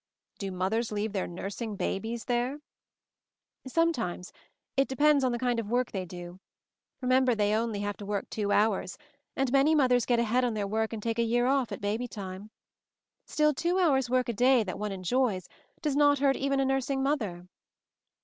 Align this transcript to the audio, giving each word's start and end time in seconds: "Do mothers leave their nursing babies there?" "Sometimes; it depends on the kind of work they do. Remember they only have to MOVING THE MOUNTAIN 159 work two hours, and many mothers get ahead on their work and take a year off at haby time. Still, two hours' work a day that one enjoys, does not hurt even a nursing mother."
"Do 0.39 0.51
mothers 0.51 0.91
leave 0.91 1.13
their 1.13 1.27
nursing 1.27 1.75
babies 1.75 2.25
there?" 2.25 2.57
"Sometimes; 3.67 4.33
it 4.75 4.87
depends 4.87 5.23
on 5.23 5.31
the 5.31 5.37
kind 5.37 5.59
of 5.59 5.69
work 5.69 5.91
they 5.91 6.05
do. 6.05 6.39
Remember 7.01 7.35
they 7.35 7.53
only 7.53 7.81
have 7.81 7.97
to 7.97 8.05
MOVING 8.05 8.23
THE 8.31 8.45
MOUNTAIN 8.47 8.69
159 8.71 8.71
work 8.73 8.93
two 8.95 8.95
hours, 8.95 8.97
and 9.35 9.51
many 9.51 9.75
mothers 9.75 10.07
get 10.07 10.17
ahead 10.17 10.43
on 10.43 10.55
their 10.55 10.65
work 10.65 10.91
and 10.91 11.03
take 11.03 11.19
a 11.19 11.21
year 11.21 11.45
off 11.45 11.71
at 11.71 11.81
haby 11.83 12.07
time. 12.09 12.49
Still, 13.27 13.53
two 13.53 13.77
hours' 13.77 14.09
work 14.09 14.27
a 14.27 14.33
day 14.33 14.63
that 14.63 14.79
one 14.79 14.91
enjoys, 14.91 15.47
does 15.83 15.95
not 15.95 16.17
hurt 16.17 16.35
even 16.35 16.59
a 16.59 16.65
nursing 16.65 17.03
mother." 17.03 17.45